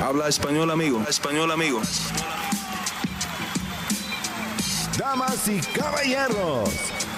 [0.00, 1.02] Habla español, amigo.
[1.08, 1.82] español, amigo.
[4.96, 6.70] Damas y caballeros,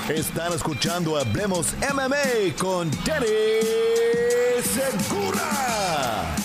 [0.08, 3.26] están escuchando Hablemos MMA con Dani
[4.64, 6.36] Segura.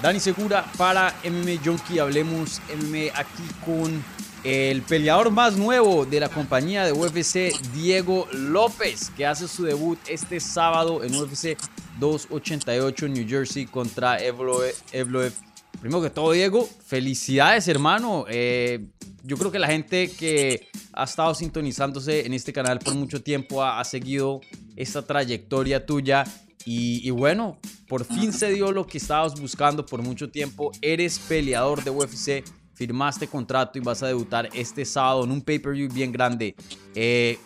[0.00, 1.98] Dani Segura para MMA Junkie.
[1.98, 4.04] Hablemos MMA aquí con
[4.44, 9.98] el peleador más nuevo de la compañía de UFC, Diego López, que hace su debut
[10.06, 11.58] este sábado en UFC
[12.00, 15.32] 288 en New Jersey contra Evloev.
[15.80, 18.24] Primero que todo, Diego, felicidades, hermano.
[18.28, 18.86] Eh,
[19.22, 23.62] yo creo que la gente que ha estado sintonizándose en este canal por mucho tiempo
[23.62, 24.40] ha, seguido
[24.76, 26.24] esta trayectoria tuya.
[26.66, 30.72] Y, y, bueno, por fin se dio lo que estabas buscando por mucho tiempo.
[30.82, 35.90] Eres peleador de UFC, firmaste contrato y vas a debutar este sábado en un pay-per-view
[35.90, 36.54] bien grande.
[36.94, 37.38] Eh,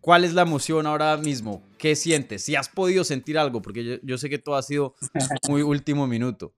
[0.00, 1.62] ¿Cuál es la emoción ahora mismo?
[1.82, 2.44] ¿Qué sientes?
[2.44, 4.94] Si has podido sentir algo, porque yo, sé que todo ha sido
[5.48, 6.52] muy último minuto.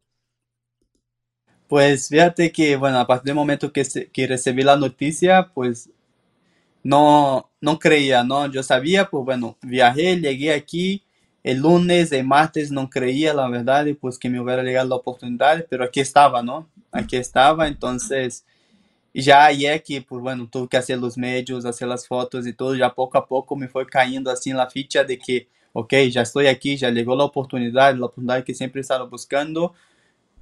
[1.66, 5.88] Pues fíjate que, bueno, a partir del momento que, que recibí la noticia, pues
[6.82, 8.52] no, no creía, ¿no?
[8.52, 11.02] Yo sabía, pues bueno, viajé, llegué aquí
[11.42, 15.64] el lunes, el martes no creía, la verdad, pues que me hubiera llegado la oportunidad,
[15.70, 16.68] pero aquí estaba, ¿no?
[16.92, 18.44] Aquí estaba, entonces
[19.16, 22.52] y ya ayer que, pues bueno, tuve que hacer los medios, hacer las fotos y
[22.52, 25.94] todo, ya poco a poco me fue cayendo así en la ficha de que, ok,
[26.10, 29.72] ya estoy aquí, ya llegó la oportunidad, la oportunidad que siempre estaba buscando,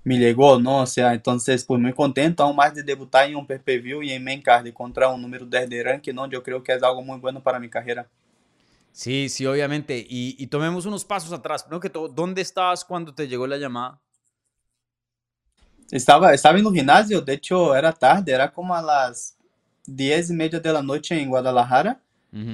[0.05, 0.81] me llegó, ¿no?
[0.81, 4.25] O sea, entonces, pues muy contento, aún más de debutar en un PPV y en
[4.25, 6.27] main card contra un número 10 de ranking, ¿no?
[6.31, 8.09] Yo creo que es algo muy bueno para mi carrera.
[8.91, 9.99] Sí, sí, obviamente.
[9.99, 11.67] Y, y tomemos unos pasos atrás.
[11.71, 11.79] ¿no?
[11.79, 14.01] que todo, ¿Dónde estabas cuando te llegó la llamada?
[15.93, 19.37] Estaba, estaba en el gimnasio, de hecho era tarde, era como a las
[19.87, 22.01] diez y media de la noche en Guadalajara.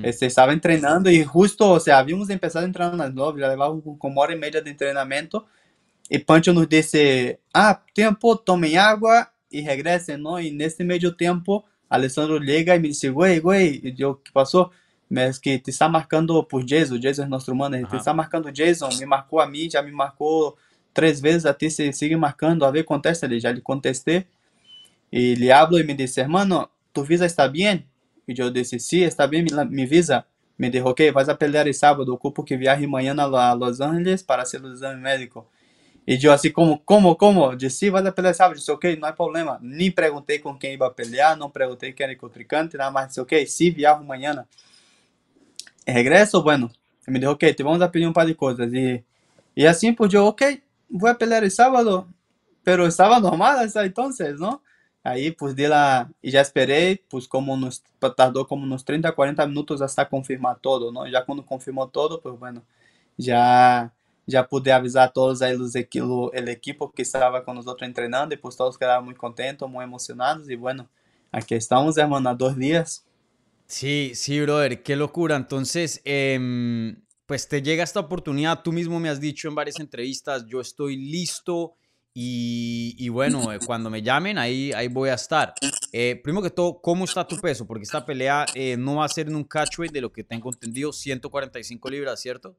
[0.03, 3.49] este, estaba entrenando y justo, o sea, habíamos empezado a entrenar a las nueve, ya
[3.49, 5.47] llevaba como hora y media de entrenamiento.
[6.11, 10.41] Y Pancho nos dice, ah, tiempo, tomen agua y regresen, ¿no?
[10.41, 14.33] Y en este medio tiempo, Alessandro llega y me dice, güey, güey, y yo, ¿qué
[14.33, 14.73] pasó?
[15.09, 18.51] Me es que te está marcando por Jason, Jason es nuestro manager, te está marcando
[18.53, 20.57] Jason, me marcou a mí, ya me marcou
[20.99, 24.27] três vezes até se sigue marcando, a ver, contéstale, já lhe contestei.
[25.13, 27.87] E ele habla e me disse, hermano, tu visa está bem?
[28.27, 30.25] E eu disse, sim, sí, está bem, me visa.
[30.59, 34.25] Me dijo, ok, vas a pelear el sábado, ocupo que viaje mañana a Los Angeles
[34.25, 35.47] para hacer o exame médico.
[36.05, 37.55] E eu assim, como, como, como?
[37.55, 38.59] Disse, sim, vas a pelear sábado.
[38.59, 39.57] Disse, ok, não há problema.
[39.63, 43.09] Nem perguntei com quem ia pelear, não perguntei quem era o contrincante, nada mais.
[43.09, 44.45] Disse, ok, sim, viajo amanhã.
[45.87, 46.69] Regresso, bueno.
[47.07, 48.73] Me dijo, ok, te vamos a pedir um par de coisas.
[48.73, 49.05] E,
[49.57, 52.09] e assim, por eu, ok, voy a pelear el sábado,
[52.63, 54.63] pero estaba normal hasta entonces, ¿no?
[55.03, 57.83] Ahí pues di la, y ya esperé, pues como nos,
[58.17, 61.07] tardó como unos 30, 40 minutos hasta confirmar todo, ¿no?
[61.07, 62.63] Ya cuando confirmó todo, pues bueno,
[63.17, 63.93] ya,
[64.27, 68.39] ya pude avisar a todos ahí los, el equipo que estaba con nosotros entrenando y
[68.39, 70.89] pues todos quedaron muy contentos, muy emocionados y bueno,
[71.33, 73.05] aquí estamos, hermano, a dos días.
[73.67, 75.37] Sí, sí, brother, qué locura.
[75.37, 76.97] Entonces, eh,
[77.29, 80.97] pues te llega esta oportunidad, tú mismo me has dicho en varias entrevistas, yo estoy
[80.97, 81.75] listo
[82.15, 85.53] y, bueno, eh, cuando me llamen ahí, ahí voy a estar.
[85.93, 87.67] Eh, primero que todo, ¿cómo está tu peso?
[87.67, 90.51] Porque esta pelea eh, no va a ser en un catchweight, de lo que tengo
[90.51, 92.57] entendido, 145 libras, ¿cierto?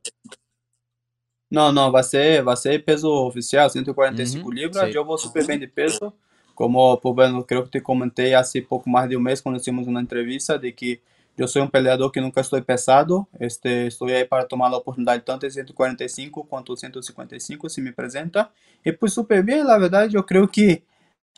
[1.50, 4.94] No, no, va a ser, va a ser peso oficial, 145 libras.
[4.94, 6.16] Yo voy súper bien de peso.
[6.54, 9.88] Como, pues, bueno, creo que te comenté hace poco más de un mes cuando hicimos
[9.88, 11.02] una entrevista de que
[11.42, 13.26] eu sou um peleador que nunca estou pesado.
[13.40, 18.50] Este, estou aí para tomar a oportunidade tanto em 145 quanto 155 se me apresenta.
[18.86, 20.84] E pues super bem, na verdade, eu creio que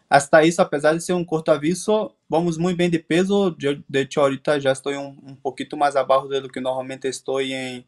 [0.09, 3.56] hasta isso, apesar de ser um curto aviso, vamos muito bem de peso.
[3.62, 7.39] Eu, de hecho, ahorita já estou um, um pouquinho mais abaixo do que normalmente estou
[7.41, 7.85] em,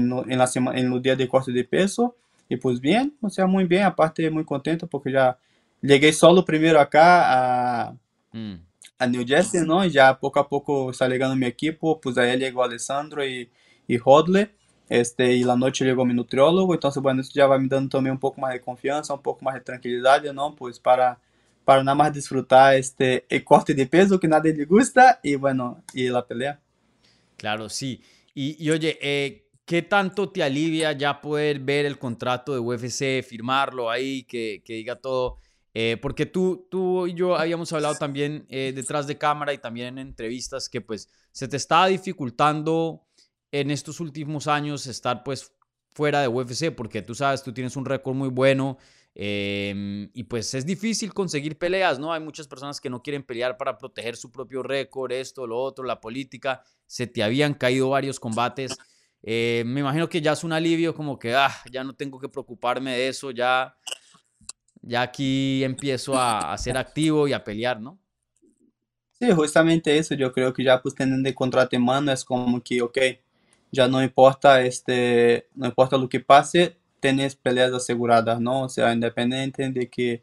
[0.00, 2.12] no, la dia de corte de peso.
[2.50, 5.36] E pues bem, o sea, muito bem, aparte muito contente porque já
[5.84, 7.94] cheguei solo primeiro acá a...
[8.34, 8.65] Hum
[8.98, 9.84] a New Jersey, ¿no?
[9.86, 13.50] Ya poco a poco está llegando mi equipo, pues ahí llegó Alessandro y,
[13.86, 14.50] y Hodle,
[14.88, 18.12] este, y la noche llegó mi nutriólogo, entonces bueno, eso ya va me dando también
[18.14, 20.54] un poco más de confianza, un poco más de tranquilidad, ¿no?
[20.54, 21.18] Pues para,
[21.64, 25.82] para nada más disfrutar este, el corte de peso que nadie le gusta y bueno,
[25.92, 26.60] y la pelea.
[27.36, 28.02] Claro, sí.
[28.34, 33.22] Y, y oye, eh, ¿qué tanto te alivia ya poder ver el contrato de UFC,
[33.22, 35.38] firmarlo ahí, que, que diga todo?
[35.78, 39.88] Eh, porque tú, tú y yo habíamos hablado también eh, detrás de cámara y también
[39.88, 43.04] en entrevistas que pues se te estaba dificultando
[43.52, 45.52] en estos últimos años estar pues
[45.92, 48.78] fuera de UFC porque tú sabes, tú tienes un récord muy bueno
[49.14, 52.10] em, y pues es difícil conseguir peleas, ¿no?
[52.10, 55.84] Hay muchas personas que no quieren pelear para proteger su propio récord, esto, lo otro,
[55.84, 58.78] la política, se te habían caído varios combates.
[59.22, 62.30] Eh, me imagino que ya es un alivio como que, ah, ya no tengo que
[62.30, 63.76] preocuparme de eso, ya
[64.86, 67.98] ya aquí empiezo a, ser activo y a pelear, ¿no?
[69.18, 72.62] Sí, justamente eso, yo creo que ya pues teniendo el contrato en mano es como
[72.62, 72.98] que, ok,
[73.72, 78.62] ya no importa, este, no importa lo que pase, tienes peleas aseguradas, ¿no?
[78.62, 80.22] O sea, independiente de que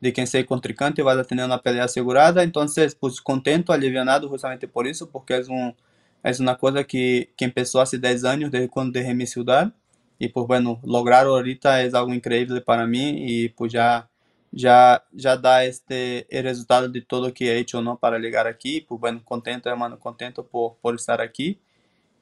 [0.00, 4.28] de quien sea el contrincante, vas a tener una pelea asegurada, entonces pues contento, aliviado
[4.28, 5.74] justamente por eso, porque es, un,
[6.22, 9.72] es una cosa que, que empezó hace 10 años, desde cuando dejé mi ciudad,
[10.18, 14.08] y pues bueno, lograr ahorita es algo increíble para mí y pues ya
[14.56, 17.98] ya, ya da este, el resultado de todo que he hecho, ¿no?
[17.98, 21.60] Para llegar aquí, pues bueno, contento, hermano, contento por, por estar aquí.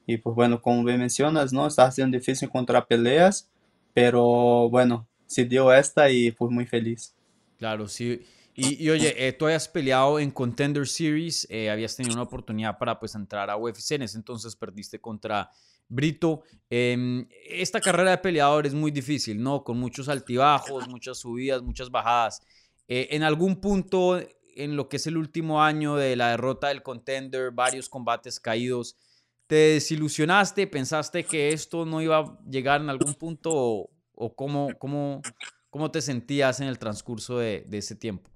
[0.06, 1.66] Y pues bueno, como me mencionas, ¿no?
[1.66, 3.48] Está siendo difícil encontrar peleas,
[3.94, 7.14] pero bueno, se dio esta y pues muy feliz.
[7.58, 8.22] Claro, sí.
[8.56, 12.78] Y, y oye, eh, tú habías peleado en Contender Series, eh, habías tenido una oportunidad
[12.78, 15.50] para pues entrar a UFC, en ese entonces perdiste contra
[15.88, 19.62] Brito, em, esta carrera de peleador es muy difícil, ¿no?
[19.62, 22.40] Con muchos altibajos, muchas subidas, muchas bajadas.
[22.88, 24.18] Eh, en algún punto,
[24.56, 28.96] en lo que es el último año de la derrota del contender, varios combates caídos,
[29.46, 30.66] ¿te desilusionaste?
[30.66, 33.90] ¿Pensaste que esto no iba a llegar en algún punto?
[34.16, 35.22] ¿O, cómo, cómo,
[35.70, 38.30] cómo, te sentías en el transcurso de, de, ese tiempo?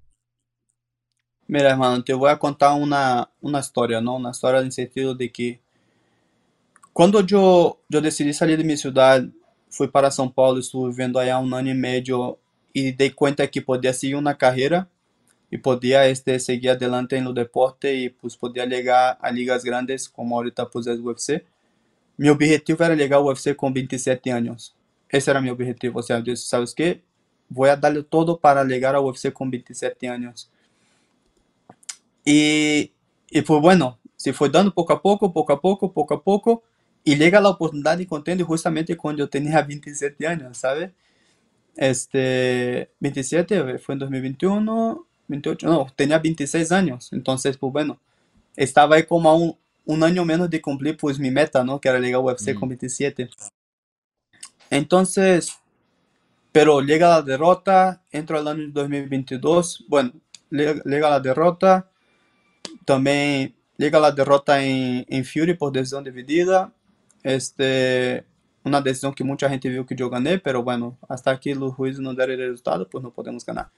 [1.47, 4.17] Mira, hermano, te voy a contar una, una historia, ¿no?
[4.17, 5.61] Una historia en el sentido de que
[6.99, 9.31] Quando eu, eu decidi sair de minha cidade,
[9.71, 12.37] fui para São Paulo, estive vivendo aí há um ano e meio
[12.75, 14.85] e dei conta que podia seguir uma carreira
[15.49, 20.35] e podia este, seguir adelante no deporte e pues, podia ligar a ligas grandes como
[20.35, 21.45] ahorita pues é o UFC.
[22.17, 24.75] Meu objetivo era ligar o UFC com 27 anos.
[25.09, 25.99] Esse era meu objetivo.
[25.99, 26.99] Ou seja, eu disse, sabes que?
[27.49, 30.49] Vou dar todo para ligar ao UFC com 27 anos.
[32.27, 32.91] E,
[33.31, 36.61] e foi bueno, se foi dando pouco a pouco, pouco a pouco, pouco a pouco.
[37.03, 40.91] Y llega la oportunidad de contender justamente cuando yo tenía 27 años, ¿sabes?
[41.75, 47.99] Este, 27 fue en 2021, 28, no, tenía 26 años, entonces, pues bueno,
[48.55, 51.79] estaba ahí como a un, un año menos de cumplir pues mi meta, ¿no?
[51.79, 52.59] Que era llegar a UFC mm.
[52.59, 53.29] con 27.
[54.69, 55.57] Entonces,
[56.51, 60.13] pero llega la derrota, entro al año 2022, bueno,
[60.51, 61.89] llega la derrota,
[62.85, 66.73] también llega la derrota en, en Fury por decisión dividida,
[67.23, 68.25] este,
[68.63, 71.99] una decisión que mucha gente vio que yo gané, pero bueno, hasta aquí los jueces
[71.99, 73.69] no dieron el resultado, pues no podemos ganar.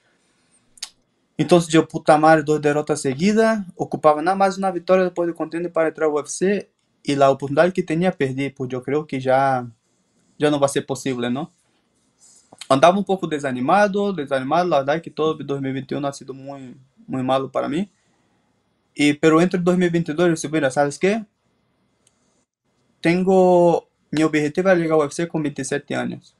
[1.38, 5.72] Entonces yo, puta madre, dos derrotas seguidas, ocupaba nada más una victoria después de contender
[5.72, 6.70] para entrar al UFC
[7.04, 9.68] y la oportunidad que tenía perdí, pues yo creo que ya,
[10.38, 11.52] ya no va a ser posible, ¿no?
[12.70, 16.76] Andaba un poco desanimado, desanimado, la verdad es que todo 2021 ha sido muy,
[17.08, 17.90] muy malo para mí.
[18.94, 21.26] Y, pero entre 2022 yo dije, mira, ¿sabes qué?
[23.01, 26.36] Tengo, mi objetivo es llegar al UFC con 27 años.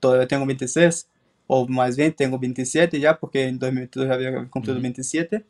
[0.00, 1.08] Todavía tengo 26,
[1.46, 5.44] o más bien tengo 27 ya, porque en 2022 ya había cumplido 27.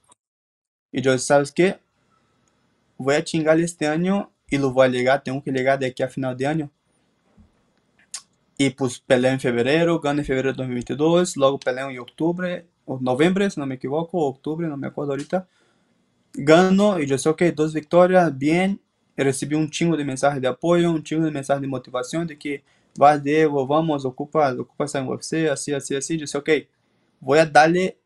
[0.92, 1.78] Y yo, ¿sabes qué?
[2.98, 6.02] Voy a chingar este año y lo voy a llegar, tengo que llegar de aquí
[6.02, 6.70] a final de año.
[8.58, 12.98] Y pues peleé en febrero, gané en febrero de 2022, luego peleé en octubre, o
[13.00, 15.48] noviembre, si no me equivoco, o octubre, no me acuerdo ahorita.
[16.34, 18.80] Gano y yo sé, ok, dos victorias, bien,
[19.16, 22.34] eu recebi um chingo de mensagem de apoio, um chingo de mensagem de motivação, de
[22.34, 22.62] que
[22.96, 26.16] vai, Diego, vamos, ocupa, ocupa essa UFC, assim, assim, assim.
[26.16, 26.68] Disse, ok,
[27.20, 27.96] vou a darle,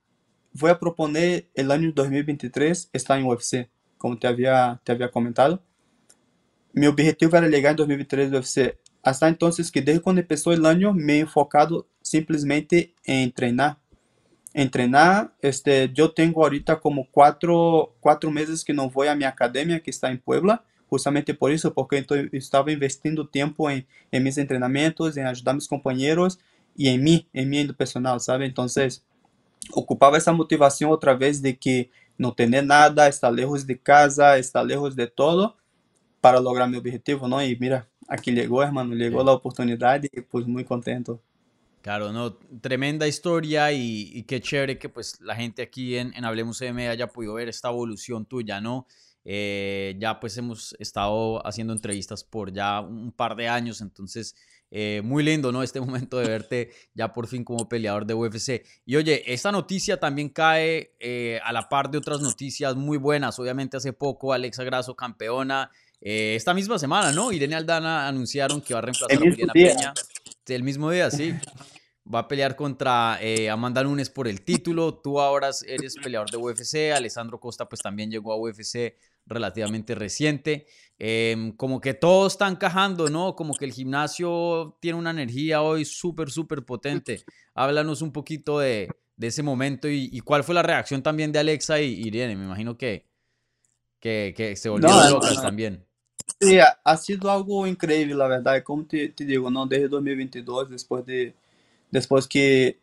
[0.53, 5.61] vou a proponer el ano 2023 estar em UFC, como te havia, te havia comentado.
[6.75, 8.77] Meu objetivo era chegar em 2023 no UFC.
[9.03, 13.79] Hasta entonces que desde quando começou o ano me he enfocado simplesmente em treinar.
[14.53, 19.29] Em treinar, este, eu tenho ahorita como quatro, quatro meses que não vou à minha
[19.29, 24.21] academia que está em Puebla justamente por isso, porque eu estava investindo tempo em, em
[24.21, 26.39] meus treinamentos, em ajudar meus companheiros
[26.77, 28.47] e em mim, em mim do personal, sabe?
[28.47, 28.67] Então,
[29.73, 34.63] ocupava essa motivação outra vez de que não ter nada, estar lejos de casa, estar
[34.63, 35.53] lejos de todo,
[36.21, 37.43] para lograr meu objetivo, não?
[37.43, 41.21] E mira, aqui chegou, hermano, chegou a oportunidade e pues muito contento.
[41.83, 46.25] Claro, no, tremenda historia y, y, qué chévere que pues la gente aquí en, en
[46.25, 48.89] Hablemos M haya podido ver esta evolución tuya, ¿no?
[49.29, 54.37] Eh, ya pues hemos estado haciendo entrevistas por ya un par de años, entonces
[54.71, 55.65] eh, muy lindo, ¿no?
[55.65, 55.81] Este
[56.11, 58.65] momento de verte ya por fin como peleador de UFC.
[58.85, 63.37] Y oye, esta noticia también cae eh, a la par de otras noticias muy buenas.
[63.41, 65.73] Obviamente hace poco Alexa Grasso campeona.
[66.01, 67.33] esta misma semana, ¿no?
[67.33, 69.95] Irene Aldana anunciaron que va a reemplazar a Juliana Peña.
[70.47, 71.35] El mismo día, sí.
[72.13, 74.95] Va a pelear contra eh, Amanda Nunes por el título.
[74.95, 76.93] Tú ahora eres peleador de UFC.
[76.95, 78.95] Alessandro Costa pues también llegó a UFC
[79.27, 80.67] relativamente reciente.
[80.99, 83.35] Em, como que todo está encajando, ¿no?
[83.35, 87.25] Como que el gimnasio tiene una energía hoy súper, súper potente.
[87.55, 88.89] Háblanos un poquito de,
[89.21, 92.37] ese momento y, cuál fue la reacción también de Alexa y Irene.
[92.37, 93.05] Me imagino que,
[94.01, 95.85] que, se volvieron locas también.
[96.41, 98.63] Sí, ha, sido algo increíble, la verdad.
[98.63, 99.67] Como te, te digo, ¿no?
[99.67, 101.35] Desde 2022, después de
[101.91, 102.79] después que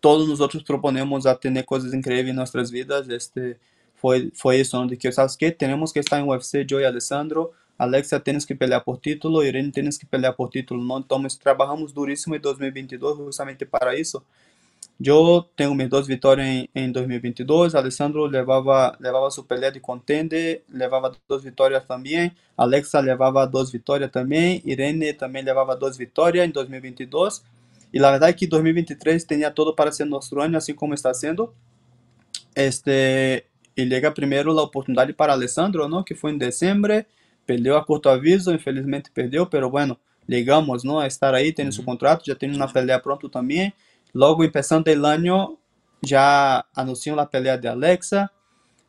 [0.00, 3.58] todos nosotros proponemos a tener cosas increíbles en nuestras vidas, este,
[3.96, 5.50] fue, fue eso, de que, ¿sabes qué?
[5.50, 9.70] Tenemos que estar en UFC, yo y Alessandro, Alexa tienes que pelear por título, Irene
[9.70, 10.98] tienes que pelear por título, ¿no?
[10.98, 14.24] Entonces trabajamos durísimo en 2022 justamente para eso.
[15.00, 20.64] Yo tengo mis dos victorias en, en 2022, Alessandro llevaba, llevaba su pelea de contender,
[20.72, 26.52] llevaba dos victorias también, Alexa llevaba dos victorias también, Irene también llevaba dos victorias en
[26.52, 27.44] 2022,
[27.92, 31.12] y la verdad es que 2023 tenía todo para ser nuestro año, así como está
[31.14, 31.54] siendo.
[32.54, 36.04] Este, y llega primero la oportunidad para Alessandro, ¿no?
[36.04, 37.06] Que fue en diciembre,
[37.46, 41.00] perdió a corto aviso, infelizmente perdió, pero bueno, llegamos, ¿no?
[41.00, 43.72] A estar ahí, tiene su contrato, ya tiene una pelea pronto también.
[44.12, 45.58] Luego, empezando el año,
[46.02, 48.32] ya anunció la pelea de Alexa.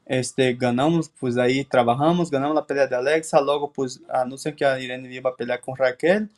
[0.06, 3.40] Este, ganamos, pues ahí trabajamos, ganamos la pelea de Alexa.
[3.40, 6.30] Luego, pues anuncian que a Irene iba a pelear con Raquel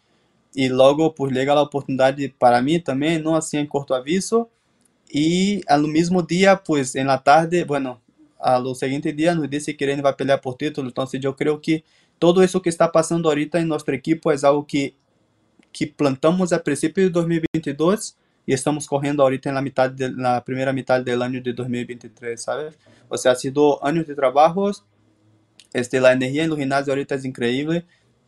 [0.56, 4.48] e logo por llega a oportunidade para mim também, não assim em curto aviso.
[5.14, 8.02] E no mesmo dia, pues en la tarde, bueno,
[8.40, 10.90] ao seguinte dia nos disse que ele vai pelear por título.
[10.90, 11.84] Então, eu creio que
[12.20, 14.96] todo isso que está passando ahorita em nosso equipo é algo que
[15.72, 20.74] que plantamos a princípio de 2022 e estamos correndo ahorita na metade de, na primeira
[20.74, 22.72] metade do ano de 2023, sabe?
[23.10, 24.84] Ou seja, ha sido anos de trabalhos.
[25.74, 27.82] Este, la energia no ginásio ahorita é incrível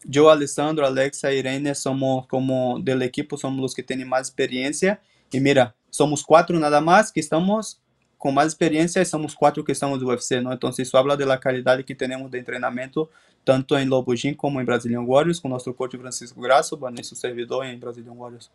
[0.06, 5.02] yo, Alessandro, Alexa Irene somos como del equipo, somos los que tienen más experiencia.
[5.32, 7.82] Y mira, somos cuatro nada más que estamos
[8.18, 10.54] con más experiencia y somos cuatro que estamos de UFC, ¿no?
[10.54, 13.10] Entonces eso habla de la calidad que tenemos de entrenamiento,
[13.44, 17.04] tanto en Lobo Gym como en Brazilian Warriors, con nuestro coach Francisco Grasso, bueno, y
[17.04, 18.50] su servidor en Brazilian Warriors.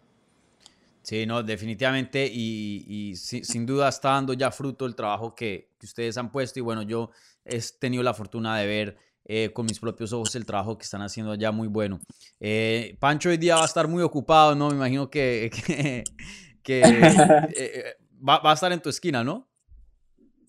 [1.03, 5.87] Sí, no, definitivamente y, y sin duda está dando ya fruto el trabajo que, que
[5.87, 7.11] ustedes han puesto y bueno, yo
[7.45, 8.97] he tenido la fortuna de ver
[9.31, 12.01] eh, con mis propios ojos el trabajo que están haciendo allá muy bueno.
[12.41, 14.71] Eh, Pancho hoy día va a estar muy ocupado, ¿no?
[14.71, 15.51] Me imagino que,
[16.63, 16.83] que,
[17.55, 17.85] eh,
[18.27, 19.47] va, va, a estar en tu esquina, ¿no?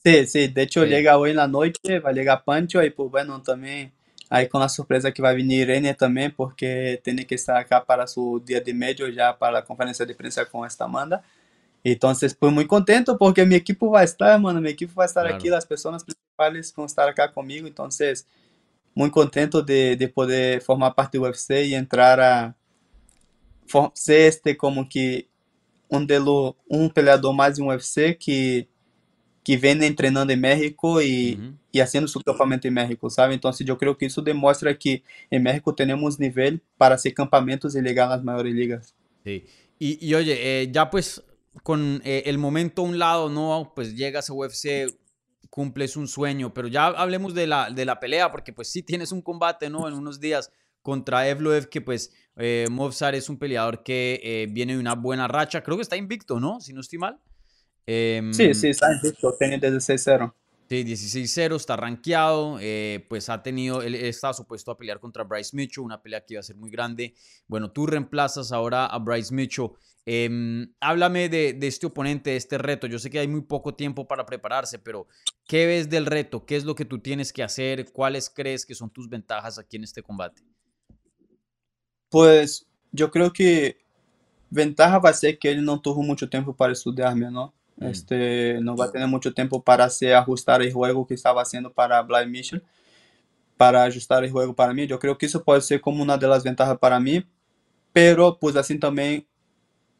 [0.03, 3.11] Sí, sí, de hecho llega hoy en la noche, va a llegar Pancho y pues
[3.11, 3.91] bueno, también
[4.29, 7.83] ahí con la sorpresa que va a venir Irene también porque tiene que estar acá
[7.83, 11.21] para su día de medio ya para la conferencia de prensa con esta Amanda.
[11.83, 15.07] Entonces, pues muy contento porque mi equipo va a estar, mano, mi equipo va a
[15.07, 15.37] estar claro.
[15.37, 18.25] aquí, las personas principales van a estar acá conmigo, entonces
[18.95, 22.55] muito contento de, de poder formar parte do UFC e entrar a
[23.93, 25.27] ser este como que
[25.89, 28.67] um delo um peleador mais em UFC que
[29.43, 31.53] que vem treinando em México e, uhum.
[31.73, 33.33] e haciendo su campamento em México, sabe?
[33.33, 37.81] Então, eu creio que isso demonstra que em México temos nível para ser campamentos e
[37.81, 38.93] llegar nas maiores ligas.
[39.23, 39.45] Sí.
[39.79, 41.23] Y, y oye, eh, ya pues
[41.63, 43.71] con eh, el momento a un lado, ¿no?
[43.73, 44.93] Pues llegas a UFC,
[45.49, 49.11] cumples un sueño, pero ya hablemos de la, de la pelea, porque pues sí tienes
[49.11, 49.87] un combate, ¿no?
[49.87, 50.51] En unos días
[50.81, 55.27] contra Evloev, que pues eh, Movsar es un peleador que eh, viene de una buena
[55.27, 56.59] racha, creo que está invicto, ¿no?
[56.61, 57.19] Si no estoy mal.
[57.85, 60.33] Em, sí, sí, está invicto, tiene 16-0.
[60.69, 65.55] Sí, 16-0, está rankeado, eh, pues ha tenido, él está supuesto a pelear contra Bryce
[65.55, 67.15] Mitchell, una pelea que iba a ser muy grande.
[67.47, 69.71] Bueno, tú reemplazas ahora a Bryce Mitchell.
[70.05, 72.87] Em, háblame de, de, este oponente, de este reto.
[72.87, 75.07] Yo sé que hay muy poco tiempo para prepararse, pero
[75.45, 76.45] ¿qué ves del reto?
[76.45, 77.91] ¿Qué es lo que tú tienes que hacer?
[77.91, 80.41] ¿Cuáles crees que son tus ventajas aquí en este combate?
[82.09, 83.77] Pues yo creo que
[84.49, 87.53] ventaja va a ser que él no tuvo mucho tiempo para estudiarme, ¿no?
[87.79, 91.71] Este, no va a tener mucho tiempo para hacer ajustar el juego que estaba haciendo
[91.71, 92.61] para Bly Mitchell,
[93.55, 94.85] para ajustar el juego para mí.
[94.85, 97.23] Yo creo que eso puede ser como una de las ventajas para mí,
[97.93, 99.25] pero pues así también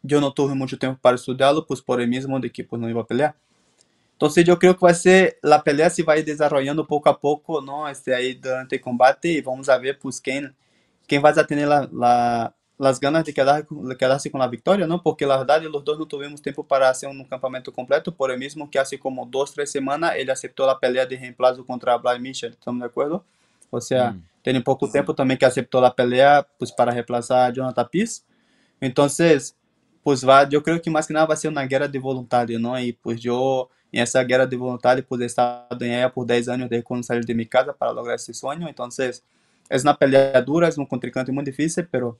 [0.02, 2.90] yo no tuve mucho tiempo para estudiarlo, pues por el mismo de que pues no
[2.90, 3.36] iba a pelear.
[4.14, 7.10] Entonces yo creo que va a ser, la pelea se va a ir desarrollando poco
[7.10, 7.88] a poco, ¿no?
[7.88, 10.56] Este, ahí durante el combate y vamos a ver pues quién,
[11.08, 15.04] quién va a tener la, la las ganas de quedar, quedarse con la victoria, ¿no?
[15.04, 18.40] Porque la verdad los dos no tuvimos tiempo para hacer un campamento completo, por el
[18.40, 22.22] mismo que hace como dos, tres semanas él aceptó la pelea de reemplazo contra Bly
[22.22, 23.26] Mitchell, ¿estamos de acuerdo?
[23.70, 24.24] O sea, mm.
[24.42, 28.22] tiene poco tiempo también que aceptó la pelea pues para reemplazar a Jonathan Peace.
[28.80, 29.58] Entonces,
[30.04, 32.62] pues va, yo creo que más que nada va a ser una guerra de voluntarios,
[32.62, 32.80] ¿no?
[32.80, 36.50] Y pues yo en esa guerra de voluntarios pues he estado en ella por 10
[36.50, 39.24] años desde cuando salí de mi casa para lograr ese sueño, entonces
[39.70, 42.18] es una pelea dura, es un contrincante muy difícil, pero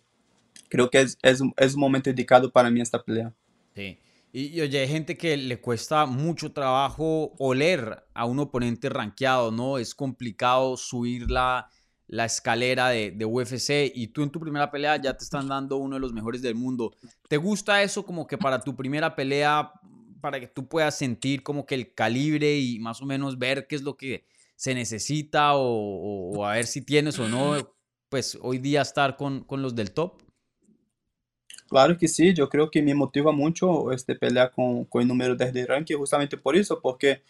[0.70, 3.34] creo que es, es, es un momento indicado para mí esta pelea.
[3.76, 3.98] Sí.
[4.32, 9.80] Y, oye, hay gente que le cuesta mucho trabajo oler a un oponente rankeado, ¿no?
[9.80, 11.68] Es complicado subir la,
[12.10, 15.78] la escalera de, de, UFC y tú en tu primera pelea ya te están dando
[15.78, 16.92] uno de los mejores del mundo.
[17.28, 19.72] ¿Te gusta eso como que para tu primera pelea,
[20.20, 23.76] para que tú puedas sentir como que el calibre y más o menos ver qué
[23.76, 24.26] es lo que
[24.56, 27.76] se necesita o, a ver si tienes o no,
[28.10, 30.14] pues hoy día estar con, con los del top?
[31.70, 35.36] Claro que sí, yo creo que me motiva mucho este, pelear con, con el número
[35.36, 37.22] 10 de ranking justamente por eso, porque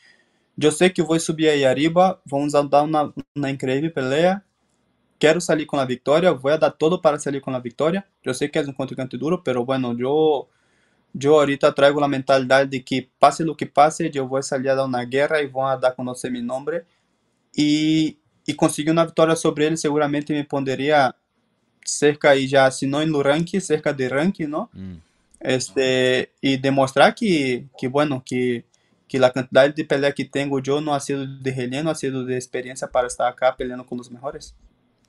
[0.56, 4.46] yo sé que voy a subir ahí arriba, vamos a dar una, una increíble pelea,
[5.20, 8.08] quiero salir con la victoria, voy a dar todo para salir con la victoria.
[8.24, 10.48] Yo sé que es un contrincante duro, pero bueno, yo,
[11.14, 14.70] yo ahorita traigo la mentalidad de que pase lo que pase, yo voy a salir
[14.70, 16.86] a dar una guerra y voy a dar a conocer mi nombre.
[17.54, 21.16] Y, y conseguir una victoria sobre él seguramente me pondría
[21.84, 24.70] cerca y ya, si no en el ranking, cerca de ranking, ¿no?
[24.74, 24.96] Mm.
[25.40, 28.66] Este, y demostrar que, que bueno, que,
[29.08, 32.24] que la cantidad de pelea que tengo yo no ha sido de relleno, ha sido
[32.24, 34.56] de experiencia para estar acá peleando con los mejores.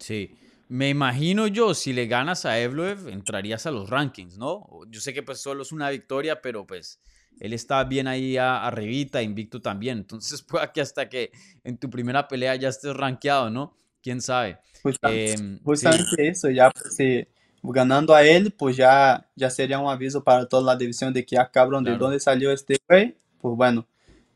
[0.01, 0.35] Sí,
[0.69, 4.67] me imagino yo, si le ganas a Evloev, entrarías a los rankings, ¿no?
[4.89, 7.01] Yo sé que pues solo es una victoria, pero pues
[7.39, 9.99] él está bien ahí arribita, invicto también.
[9.99, 11.31] Entonces puede que hasta que
[11.63, 13.77] en tu primera pelea ya estés rankeado, ¿no?
[14.03, 14.59] quién sabe.
[14.83, 17.27] Justamente, em, justamente eso, ya pues,
[17.63, 21.37] ganando a él, pues ya, ya sería un aviso para toda la división de que
[21.37, 23.17] ya cabrón, ¿de dónde salió este güey?
[23.41, 23.87] Pues bueno,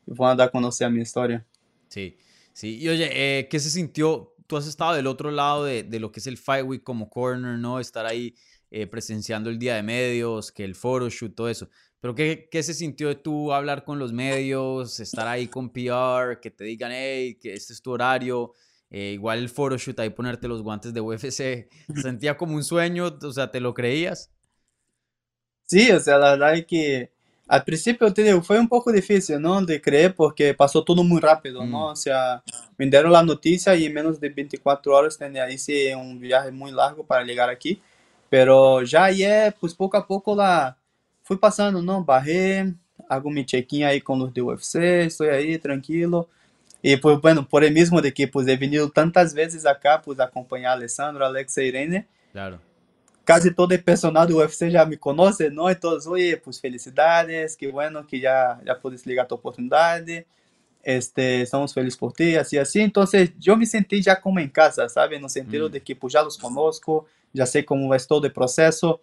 [0.05, 1.45] van a dar a conocer a mi historia.
[1.87, 2.17] Sí,
[2.53, 2.77] sí.
[2.79, 4.34] Y oye, eh, ¿qué se sintió?
[4.47, 7.09] Tú has estado del otro lado de, de, lo que es el Fight Week como
[7.09, 7.79] corner, ¿no?
[7.79, 8.35] Estar ahí
[8.71, 11.69] eh, presenciando el día de medios, que el photoshoot, todo eso.
[12.01, 16.39] Pero ¿qué, ¿qué, se sintió de tú hablar con los medios, estar ahí con PR,
[16.41, 18.53] que te digan, hey, que este es tu horario?
[18.89, 21.69] Eh, igual el photoshoot ahí ponerte los guantes de UFC,
[22.01, 24.31] sentía como un sueño, o sea, ¿te lo creías?
[25.63, 27.14] Sí, o sea, la verdad es que
[27.47, 29.63] al principio te digo, fue un poco difícil, ¿no?
[29.63, 31.89] De creer porque pasó todo muy rápido, ¿no?
[31.89, 31.91] Mm.
[31.91, 32.43] O sea,
[32.77, 36.71] me dieron la noticia y en menos de 24 horas tenía hice un viaje muy
[36.71, 37.79] largo para llegar aquí,
[38.29, 40.77] pero ya ayer, pues poco a poco la
[41.21, 42.03] fui pasando, ¿no?
[42.03, 42.73] Bajé,
[43.07, 44.75] hago mi check-in ahí con los de UFC,
[45.05, 46.27] estoy ahí tranquilo.
[46.81, 50.19] Y pues bueno, por el mismo de que pues he venido tantas veces acá, pues
[50.19, 52.07] acompañar a Alessandro, Alexa e Irene.
[52.31, 52.59] Claro.
[53.25, 55.69] Casi todo el personal do UFC já me conoce, ¿no?
[55.69, 60.25] Entonces, oye, pues felicidades, que bueno que ya, ya puedes ligar tu oportunidade.
[60.83, 62.79] Este, estamos felizes por ti, así, así.
[62.79, 65.19] Entonces, yo me sentí ya como en casa, ¿sabe?
[65.19, 65.71] No sentido mm.
[65.71, 69.01] de que pues ya los conozco, ya sé cómo es todo el proceso.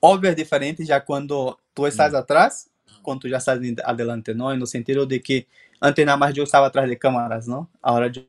[0.00, 2.16] Obvio es diferente ya cuando tú estás mm.
[2.16, 2.70] atrás,
[3.02, 4.50] cuando tú ya estás adelante, ¿no?
[4.50, 5.46] En el sentido de que
[5.82, 7.68] Antes nada más yo estaba atrás de cámaras, ¿no?
[7.82, 8.22] Ahora yo...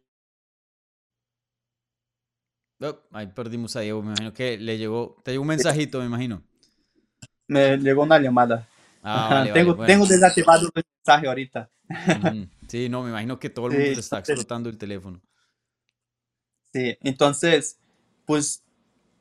[2.83, 6.05] Oh, ahí perdimos a Diego, me imagino que le llegó, te llegó un mensajito, me
[6.05, 6.43] imagino.
[7.47, 8.67] Me llegó una llamada.
[9.01, 11.69] Ah, vale, tengo, vale, tengo desactivado el mensaje ahorita.
[12.67, 15.21] Sí, no, me imagino que todo el mundo sí, está explotando el teléfono.
[16.73, 17.77] Sí, entonces,
[18.25, 18.63] pues,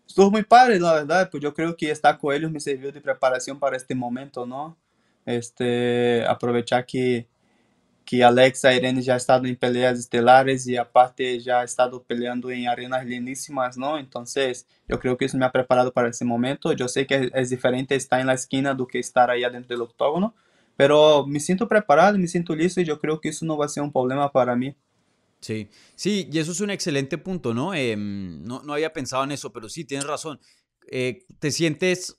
[0.06, 3.00] estuvo muy padre, la verdad, pues yo creo que estar con ellos me sirvió de
[3.00, 4.78] preparación para este momento, ¿no?
[5.26, 7.28] Este, aprovechar que
[8.04, 13.06] que Alexa Irene já estado em peleas estelares e aparte já estado peleando em arenas
[13.06, 13.98] lindíssimas, não?
[13.98, 14.24] Então,
[14.88, 16.74] eu creio que isso me ha preparado para esse momento.
[16.78, 20.34] Eu sei que é diferente estar na esquina do que estar aí dentro do octógono,
[20.76, 23.80] pero me sinto preparado, me sinto listo e eu creio que isso não vai ser
[23.80, 24.74] um problema para mim.
[25.40, 27.74] Sí, sí, y eso es un excelente punto, ¿no?
[27.74, 30.38] Eh, no, no, había pensado en eso, pero sí, tienes razón.
[30.88, 32.16] Eh, te sientes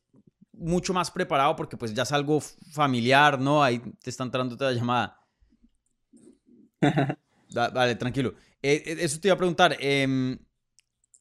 [0.51, 3.63] mucho más preparado porque pues ya es algo familiar, ¿no?
[3.63, 5.22] Ahí te está entrando toda la llamada.
[7.73, 8.33] vale, tranquilo.
[8.61, 9.77] Eh, eh, eso te iba a preguntar.
[9.79, 10.37] Em,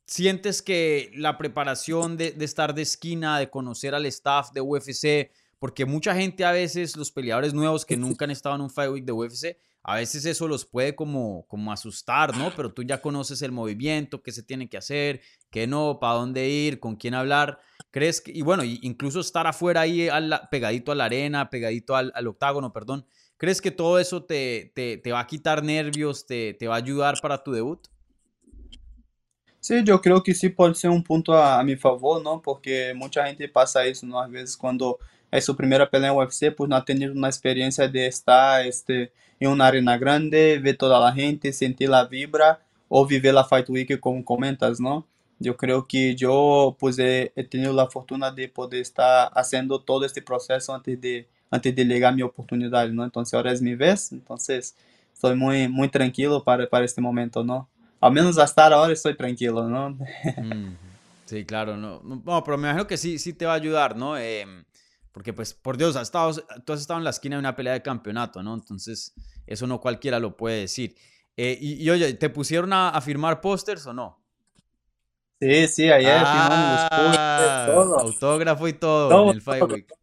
[0.07, 5.87] ¿Sientes que la preparación de, estar de esquina, de conocer al staff de UFC, porque
[5.87, 9.05] mucha gente a veces, los peleadores nuevos que nunca han estado en un Fight Week
[9.05, 12.53] de UFC, a veces eso los puede como, como asustar, ¿no?
[12.55, 15.21] Pero tú ya conoces el movimiento, qué se tiene que hacer,
[15.51, 17.59] qué no, para dónde ir, con quién hablar.
[17.91, 20.09] ¿Crees que, y bueno, incluso estar afuera ahí
[20.51, 23.07] pegadito a la arena, pegadito al, al octágono, perdón,
[23.43, 26.79] ¿Crees que todo eso te, te, te va a quitar nervios, te, te, va a
[26.79, 27.89] ayudar para tu debut?
[29.59, 32.41] Sí, yo creo que sí puede ser un punto a, a mi favor, ¿no?
[32.41, 34.21] Porque mucha gente pasa eso, ¿no?
[34.21, 37.89] A veces cuando es su primera pelea en UFC, pues no ha tenido una experiencia
[37.89, 43.05] de estar este, en una arena grande, ver toda la gente, sentir la vibra o
[43.05, 45.05] vivir la Fight Week como comentas, ¿no?
[45.41, 50.05] Yo creo que yo pues he, he tenido la fortuna de poder estar haciendo todo
[50.05, 53.05] este proceso antes de antes de llegar mi oportunidad, ¿no?
[53.05, 54.75] Entonces ahora es mi vez, entonces
[55.13, 57.69] estoy muy, muy tranquilo para, para este momento, ¿no?
[58.01, 59.97] Al menos hasta ahora estoy tranquilo, ¿no?
[61.27, 64.19] Sí, claro, no, no, pero me imagino que sí, sí te va a ayudar, ¿no?
[64.19, 64.45] Eh,
[65.13, 66.35] Porque pues, por Dios, has estado,
[66.65, 68.53] tú has estado en la esquina de una pelea de campeonato, ¿no?
[68.53, 69.15] Entonces,
[69.47, 70.95] eso no cualquiera lo puede decir.
[71.37, 74.21] Eh, y, oye, ¿te pusieron a, firmar pósters o no?
[75.41, 77.99] Sí, sí, ayer firmamos los pósters, ah, todo.
[78.01, 80.02] Autógrafo y todo, en el Fight Week.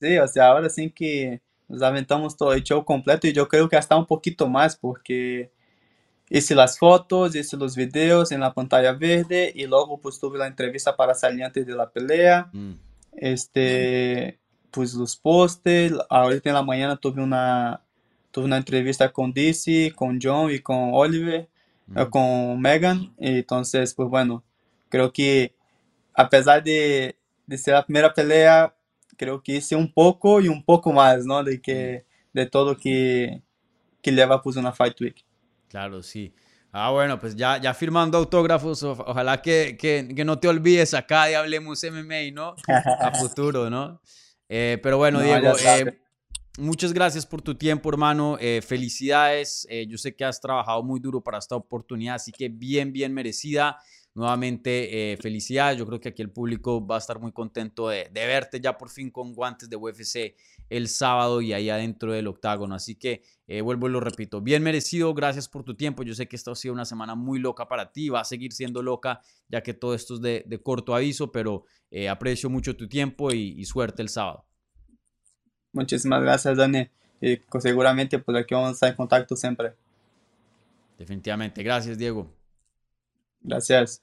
[0.00, 3.68] Sí, o sea, ahora sí que nos aventamos todo el show completo y yo creo
[3.68, 5.50] que hasta un poquito más porque
[6.30, 10.46] hice las fotos, hice los videos en la pantalla verde y luego pues tuve la
[10.46, 12.48] entrevista para antes de la pelea.
[12.52, 12.72] Mm.
[13.16, 14.38] Este,
[14.70, 17.82] pues los postes, ahorita en la mañana tuve una,
[18.30, 21.48] tuve una entrevista con DC, con John y con Oliver,
[21.96, 22.10] eh, mm.
[22.10, 23.12] con Megan.
[23.18, 24.44] Entonces, pues bueno,
[24.88, 25.54] creo que
[26.14, 28.74] a pesar de, de ser la primera pelea,
[29.18, 31.44] creo que hice un poco y un poco más, ¿no?
[31.44, 33.42] De que de todo que,
[34.00, 35.24] que lleva pues una Fight Week.
[35.68, 36.32] Claro, sí.
[36.72, 41.30] Ah, bueno, pues ya, ya firmando autógrafos, ojalá que, que, que no te olvides acá
[41.30, 42.54] y Hablemos MMA, ¿no?
[43.00, 44.00] A futuro, ¿no?
[44.48, 45.98] Eh, pero bueno, Diego, eh,
[46.58, 48.36] muchas gracias por tu tiempo, hermano.
[48.40, 49.66] Eh, felicidades.
[49.88, 53.78] yo sé que has trabajado muy duro para esta oportunidad, así que bien, bien merecida.
[54.18, 55.78] Nuevamente, eh, felicidades.
[55.78, 58.90] Yo creo que aquí el público va a estar muy contento de, verte ya por
[58.90, 60.34] fin con guantes de UFC
[60.68, 62.74] el sábado y ahí adentro del octágono.
[62.74, 65.14] Así que eh, vuelvo y lo repito, bien merecido.
[65.14, 66.02] Gracias por tu tiempo.
[66.02, 68.08] Yo sé que esta ha sido una semana muy loca para ti.
[68.08, 72.08] Va a seguir siendo loca ya que todo esto es de, corto aviso, pero eh,
[72.08, 74.44] aprecio mucho tu tiempo y, suerte el sábado.
[75.72, 76.88] Muchísimas gracias, Dani.
[77.20, 79.74] Y seguramente pues aquí vamos a estar en contacto siempre.
[80.98, 81.62] Definitivamente.
[81.62, 82.28] Gracias, Diego.
[83.42, 84.02] Gracias.